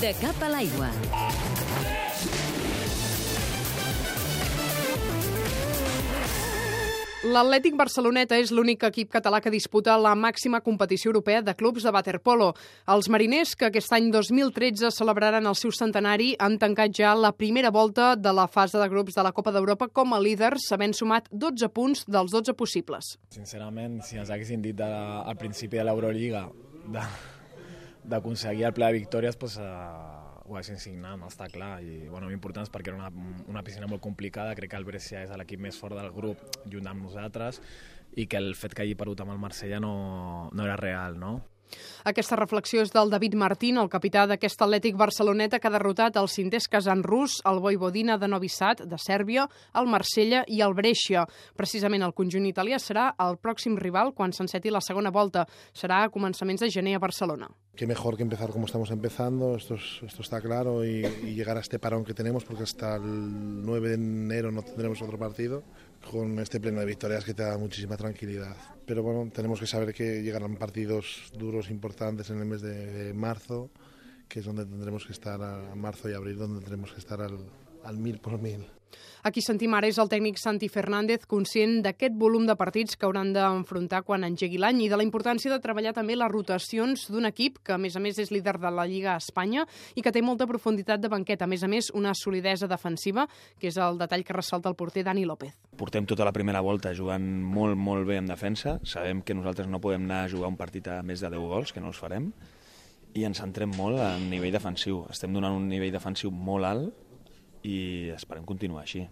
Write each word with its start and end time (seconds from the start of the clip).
De 0.00 0.12
cap 0.20 0.42
a 0.42 0.48
l'aigua. 0.52 0.90
L'Atlètic 7.20 7.74
Barceloneta 7.76 8.38
és 8.40 8.48
l'únic 8.48 8.86
equip 8.86 9.10
català 9.12 9.42
que 9.44 9.50
disputa 9.52 9.98
la 10.00 10.14
màxima 10.16 10.62
competició 10.64 11.10
europea 11.10 11.42
de 11.44 11.52
clubs 11.52 11.84
de 11.84 11.92
waterpolo. 11.92 12.46
Els 12.88 13.10
mariners, 13.12 13.52
que 13.60 13.66
aquest 13.68 13.92
any 13.92 14.08
2013 14.14 14.88
celebraran 14.94 15.44
el 15.50 15.58
seu 15.58 15.74
centenari, 15.76 16.30
han 16.40 16.56
tancat 16.62 16.94
ja 16.96 17.10
la 17.12 17.32
primera 17.36 17.68
volta 17.74 18.14
de 18.16 18.32
la 18.32 18.46
fase 18.48 18.80
de 18.80 18.88
grups 18.88 19.18
de 19.18 19.26
la 19.26 19.34
Copa 19.36 19.52
d'Europa 19.52 19.90
com 19.92 20.14
a 20.16 20.22
líders, 20.22 20.70
havent 20.72 20.96
sumat 20.96 21.28
12 21.30 21.68
punts 21.76 22.06
dels 22.08 22.32
12 22.32 22.56
possibles. 22.56 23.18
Sincerament, 23.36 24.00
si 24.06 24.16
ens 24.16 24.32
haguessin 24.32 24.64
dit 24.64 24.78
de, 24.78 24.88
al 24.88 25.36
principi 25.36 25.76
de 25.76 25.84
l'Eurolliga 25.90 26.46
d'aconseguir 28.04 28.66
el 28.68 28.74
ple 28.76 28.88
de 28.88 28.98
victòries, 29.00 29.38
doncs, 29.38 29.58
uh, 29.60 30.40
ho 30.50 30.56
haguessin 30.56 30.80
signat, 30.82 31.20
està 31.28 31.46
clar. 31.52 31.78
I 31.82 32.08
bueno, 32.10 32.28
l'important 32.30 32.66
és 32.66 32.72
perquè 32.72 32.92
era 32.92 32.98
una, 32.98 33.10
una 33.48 33.62
piscina 33.66 33.88
molt 33.90 34.02
complicada, 34.02 34.56
crec 34.58 34.72
que 34.72 34.80
el 34.80 34.88
Brescia 34.88 35.22
és 35.22 35.32
l'equip 35.38 35.62
més 35.62 35.78
fort 35.78 35.98
del 35.98 36.10
grup 36.14 36.42
junt 36.72 36.90
amb 36.90 37.06
nosaltres 37.06 37.60
i 38.18 38.26
que 38.26 38.40
el 38.40 38.54
fet 38.58 38.74
que 38.74 38.82
hagi 38.82 38.96
perdut 38.98 39.22
amb 39.22 39.36
el 39.36 39.38
Marsella 39.38 39.78
no, 39.82 40.50
no 40.52 40.66
era 40.66 40.76
real, 40.80 41.18
no? 41.20 41.38
Aquesta 42.04 42.36
reflexió 42.38 42.82
és 42.84 42.92
del 42.94 43.10
David 43.12 43.36
Martín, 43.38 43.78
el 43.78 43.90
capità 43.92 44.26
d'aquest 44.26 44.62
Atlètic 44.62 44.96
Barceloneta 44.96 45.58
que 45.58 45.68
ha 45.68 45.74
derrotat 45.74 46.16
el 46.20 46.28
Sintés 46.28 46.68
Kazan 46.68 47.02
rus, 47.02 47.38
el 47.44 47.60
Vojvodina 47.60 48.18
de 48.18 48.28
Novi 48.28 48.48
Sad, 48.48 48.84
de 48.90 48.98
Sèrbia, 48.98 49.46
el 49.74 49.86
Marsella 49.86 50.44
i 50.48 50.60
el 50.64 50.74
Brescia. 50.74 51.26
Precisament 51.56 52.06
el 52.06 52.14
conjunt 52.16 52.46
italià 52.48 52.80
serà 52.80 53.10
el 53.20 53.38
pròxim 53.38 53.76
rival 53.78 54.14
quan 54.14 54.32
s'enceti 54.32 54.70
la 54.70 54.82
segona 54.84 55.10
volta. 55.10 55.46
Serà 55.72 56.04
a 56.04 56.10
començaments 56.12 56.62
de 56.64 56.70
gener 56.70 56.96
a 56.96 57.02
Barcelona. 57.02 57.50
Qué 57.76 57.86
mejor 57.86 58.16
que 58.16 58.22
empezar 58.22 58.50
como 58.50 58.66
estamos 58.66 58.90
empezando, 58.90 59.56
esto, 59.56 59.74
es, 59.74 60.00
esto 60.04 60.22
está 60.22 60.40
claro, 60.40 60.84
y, 60.84 61.06
y 61.24 61.34
llegar 61.34 61.56
a 61.56 61.60
este 61.60 61.78
parón 61.78 62.04
que 62.04 62.12
tenemos, 62.12 62.44
porque 62.44 62.64
hasta 62.64 62.96
el 62.96 63.64
9 63.64 63.88
de 63.88 63.94
enero 63.94 64.50
no 64.52 64.62
tendremos 64.62 65.00
otro 65.00 65.18
partido, 65.18 65.62
con 66.08 66.38
este 66.38 66.60
pleno 66.60 66.80
de 66.80 66.86
victorias 66.86 67.24
que 67.24 67.34
te 67.34 67.42
da 67.42 67.58
muchísima 67.58 67.96
tranquilidad. 67.96 68.56
Pero 68.86 69.02
bueno, 69.02 69.30
tenemos 69.32 69.60
que 69.60 69.66
saber 69.66 69.94
que 69.94 70.22
llegarán 70.22 70.56
partidos 70.56 71.30
duros, 71.36 71.70
importantes 71.70 72.30
en 72.30 72.38
el 72.38 72.46
mes 72.46 72.62
de, 72.62 73.12
marzo, 73.14 73.70
que 74.28 74.40
es 74.40 74.46
donde 74.46 74.64
tendremos 74.64 75.06
que 75.06 75.12
estar 75.12 75.42
a 75.42 75.74
marzo 75.74 76.08
y 76.10 76.14
abril, 76.14 76.38
donde 76.38 76.60
tendremos 76.60 76.92
que 76.92 76.98
estar 76.98 77.20
al, 77.20 77.38
al 77.84 77.98
mil 77.98 78.18
por 78.18 78.40
mil. 78.40 78.66
Aquí 79.22 79.42
sentim 79.44 79.74
ara 79.76 79.88
és 79.90 79.98
el 80.00 80.08
tècnic 80.08 80.38
Santi 80.40 80.70
Fernández, 80.72 81.26
conscient 81.28 81.82
d'aquest 81.84 82.14
volum 82.16 82.46
de 82.48 82.54
partits 82.56 82.96
que 82.96 83.04
hauran 83.04 83.34
d'enfrontar 83.34 84.00
quan 84.06 84.24
engegui 84.24 84.56
l'any 84.56 84.86
i 84.86 84.88
de 84.88 84.96
la 84.96 85.04
importància 85.04 85.52
de 85.52 85.58
treballar 85.60 85.92
també 85.92 86.16
les 86.16 86.30
rotacions 86.32 87.02
d'un 87.12 87.28
equip 87.28 87.58
que, 87.60 87.74
a 87.74 87.78
més 87.78 87.98
a 87.98 88.00
més, 88.00 88.16
és 88.16 88.32
líder 88.32 88.56
de 88.62 88.70
la 88.72 88.86
Lliga 88.88 89.12
a 89.12 89.20
Espanya 89.20 89.66
i 89.92 90.00
que 90.00 90.12
té 90.14 90.22
molta 90.24 90.46
profunditat 90.48 91.02
de 91.02 91.10
banquet. 91.12 91.42
A 91.44 91.48
més 91.50 91.60
a 91.60 91.68
més, 91.68 91.90
una 91.92 92.14
solidesa 92.16 92.68
defensiva, 92.70 93.26
que 93.60 93.68
és 93.68 93.76
el 93.76 94.00
detall 94.00 94.24
que 94.24 94.38
ressalta 94.38 94.72
el 94.72 94.78
porter 94.80 95.04
Dani 95.04 95.26
López. 95.28 95.52
Portem 95.76 96.08
tota 96.08 96.24
la 96.24 96.32
primera 96.32 96.64
volta 96.64 96.94
jugant 96.96 97.28
molt, 97.44 97.76
molt 97.76 98.08
bé 98.08 98.16
en 98.22 98.32
defensa. 98.32 98.78
Sabem 98.88 99.20
que 99.20 99.36
nosaltres 99.36 99.68
no 99.68 99.82
podem 99.84 100.08
anar 100.08 100.22
a 100.24 100.32
jugar 100.32 100.48
un 100.48 100.56
partit 100.56 100.88
a 100.88 101.02
més 101.04 101.20
de 101.20 101.28
10 101.28 101.52
gols, 101.52 101.76
que 101.76 101.84
no 101.84 101.92
els 101.92 102.00
farem, 102.00 102.32
i 103.12 103.28
ens 103.28 103.44
centrem 103.44 103.76
molt 103.76 104.00
en 104.00 104.30
nivell 104.32 104.56
defensiu. 104.56 105.04
Estem 105.12 105.36
donant 105.36 105.60
un 105.60 105.68
nivell 105.68 105.92
defensiu 105.92 106.32
molt 106.32 106.72
alt 106.72 107.06
i 107.64 108.10
esperem 108.14 108.46
continuar 108.48 108.82
així. 108.86 109.06